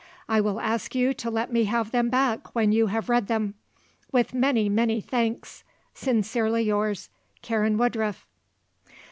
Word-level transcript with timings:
I 0.27 0.41
will 0.41 0.59
ask 0.59 0.95
you 0.95 1.13
to 1.13 1.29
let 1.29 1.53
me 1.53 1.65
have 1.65 1.91
them 1.91 2.09
back 2.09 2.55
when 2.55 2.71
you 2.71 2.87
have 2.87 3.07
read 3.07 3.27
them. 3.27 3.53
With 4.11 4.33
many, 4.33 4.67
many 4.67 4.99
thanks. 4.99 5.63
Sincerely 5.93 6.63
yours, 6.63 7.09
"Karen 7.43 7.77
Woodruff." 7.77 8.25